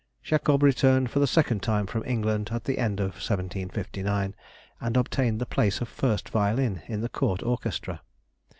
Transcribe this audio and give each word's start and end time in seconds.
Jacob 0.23 0.63
returned 0.63 1.11
for 1.11 1.19
the 1.19 1.27
second 1.27 1.61
time 1.61 1.85
from 1.85 2.03
England 2.07 2.49
at 2.51 2.63
the 2.63 2.79
end 2.79 2.99
of 2.99 3.11
1759, 3.21 4.33
and 4.79 4.97
obtained 4.97 5.39
the 5.39 5.45
place 5.45 5.79
of 5.79 5.87
first 5.87 6.29
violin 6.29 6.81
in 6.87 7.01
the 7.01 7.07
court 7.09 7.43
orchestra. 7.43 8.01